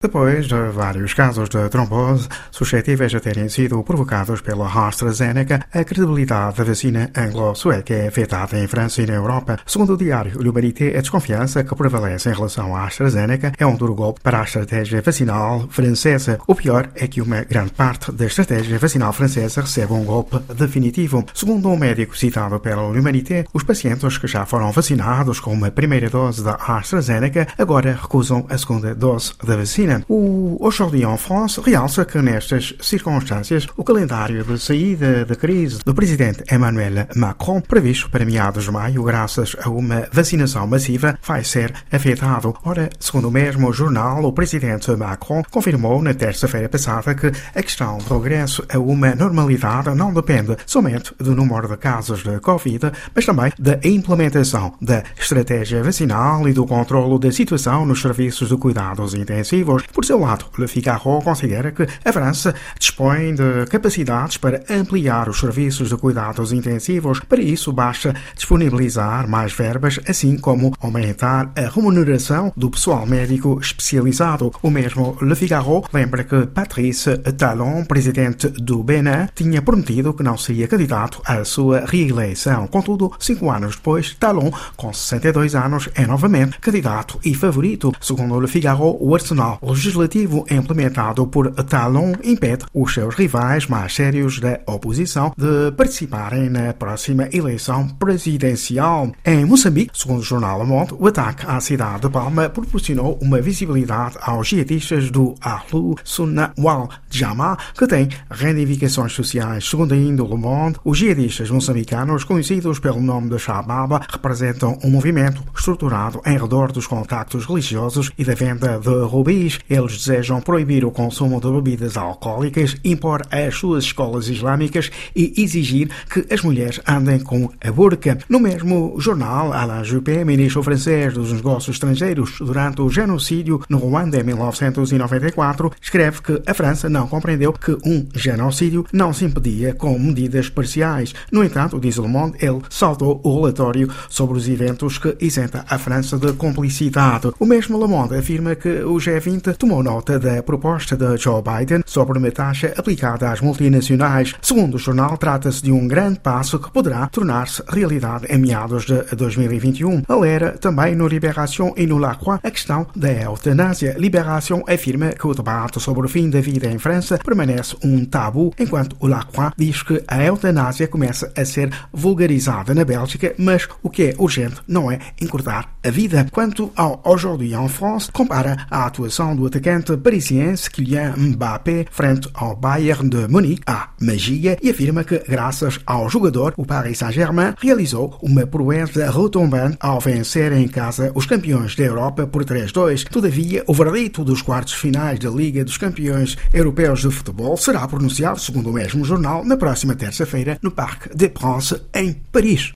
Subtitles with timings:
[0.00, 6.56] Depois de vários casos de trombose suscetíveis de terem sido provocados pela AstraZeneca, a credibilidade
[6.56, 9.58] da vacina anglo-sueca é afetada em França e na Europa.
[9.66, 13.92] Segundo o diário L'Humanité, a desconfiança que prevalece em relação à AstraZeneca é um duro
[13.92, 16.38] golpe para a estratégia vacinal francesa.
[16.46, 21.26] O pior é que uma grande parte da estratégia vacinal francesa recebe um golpe definitivo.
[21.34, 26.08] Segundo um médico citado pela L'Humanité, os pacientes que já foram vacinados com uma primeira
[26.08, 29.87] dose da AstraZeneca agora recusam a segunda dose da vacina.
[30.08, 35.94] O Aujourd'hui en France realça que nestas circunstâncias o calendário de saída da crise do
[35.94, 41.72] presidente Emmanuel Macron, previsto para meados de maio, graças a uma vacinação massiva, vai ser
[41.92, 42.54] afetado.
[42.64, 47.98] Ora, segundo o mesmo jornal, o presidente Macron confirmou na terça-feira passada que a questão
[47.98, 53.24] do regresso a uma normalidade não depende somente do número de casos de Covid, mas
[53.24, 59.14] também da implementação da estratégia vacinal e do controlo da situação nos serviços de cuidados
[59.14, 65.28] intensivos por seu lado, Le Figaro considera que a França dispõe de capacidades para ampliar
[65.28, 67.20] os serviços de cuidados intensivos.
[67.20, 74.52] Para isso, basta disponibilizar mais verbas, assim como aumentar a remuneração do pessoal médico especializado.
[74.62, 80.36] O mesmo Le Figaro lembra que Patrice Talon, presidente do Benin, tinha prometido que não
[80.36, 82.66] seria candidato à sua reeleição.
[82.66, 87.92] Contudo, cinco anos depois, Talon, com 62 anos, é novamente candidato e favorito.
[88.00, 94.40] Segundo Le Figaro, o Arsenal legislativo implementado por Talon impede os seus rivais mais sérios
[94.40, 99.12] da oposição de participarem na próxima eleição presidencial.
[99.24, 103.40] Em Moçambique, segundo o jornal Le Monde, o ataque à cidade de Palma proporcionou uma
[103.40, 109.68] visibilidade aos jihadistas do Ahlu Sunnah wal Jamaa, que têm reivindicações sociais.
[109.68, 114.90] Segundo ainda o Le Monde, os jihadistas moçambicanos, conhecidos pelo nome de Shababa, representam um
[114.90, 120.84] movimento estruturado em redor dos contactos religiosos e da venda de rubis eles desejam proibir
[120.84, 126.80] o consumo de bebidas alcoólicas, impor às suas escolas islâmicas e exigir que as mulheres
[126.86, 128.18] andem com a burca.
[128.28, 134.18] No mesmo jornal, Alain Juppé, ministro francês dos negócios estrangeiros durante o genocídio no Ruanda
[134.18, 139.98] em 1994, escreve que a França não compreendeu que um genocídio não se impedia com
[139.98, 141.14] medidas parciais.
[141.30, 145.78] No entanto, diz Le Monde, ele saltou o relatório sobre os eventos que isenta a
[145.78, 147.30] França de cumplicidade.
[147.38, 151.82] O mesmo Le Monde afirma que o G20 tomou nota da proposta de Joe Biden
[151.86, 154.34] sobre uma taxa aplicada às multinacionais.
[154.40, 159.02] Segundo o jornal, trata-se de um grande passo que poderá tornar-se realidade em meados de
[159.16, 160.02] 2021.
[160.08, 163.96] Alera também no Libération e no La Croix a questão da eutanásia.
[163.98, 168.52] Libération afirma que o debate sobre o fim da vida em França permanece um tabu,
[168.58, 173.68] enquanto o La Croix diz que a eutanásia começa a ser vulgarizada na Bélgica, mas
[173.82, 176.26] o que é urgente não é encurtar a vida.
[176.30, 182.56] Quanto ao Aujourd'hui en France, compara a atuação do atacante parisiense Kylian Mbappé frente ao
[182.56, 188.18] Bayern de Munique à magia e afirma que, graças ao jogador, o Paris Saint-Germain realizou
[188.20, 193.04] uma proeza retumbante ao vencer em casa os campeões da Europa por 3-2.
[193.08, 198.40] Todavia, o verdito dos quartos finais da Liga dos Campeões Europeus de Futebol será pronunciado,
[198.40, 202.66] segundo o mesmo jornal, na próxima terça-feira no Parque des Princes, em Paris.